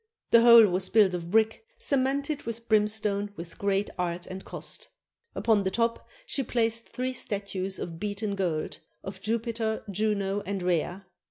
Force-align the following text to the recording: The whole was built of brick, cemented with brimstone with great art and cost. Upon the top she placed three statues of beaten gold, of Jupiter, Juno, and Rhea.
The 0.31 0.41
whole 0.41 0.65
was 0.65 0.89
built 0.89 1.13
of 1.13 1.29
brick, 1.29 1.63
cemented 1.77 2.41
with 2.41 2.67
brimstone 2.67 3.31
with 3.35 3.59
great 3.59 3.91
art 3.99 4.25
and 4.25 4.43
cost. 4.43 4.89
Upon 5.35 5.61
the 5.61 5.69
top 5.69 6.07
she 6.25 6.41
placed 6.41 6.89
three 6.89 7.13
statues 7.13 7.77
of 7.77 7.99
beaten 7.99 8.33
gold, 8.33 8.79
of 9.03 9.21
Jupiter, 9.21 9.83
Juno, 9.91 10.41
and 10.43 10.63
Rhea. 10.63 11.05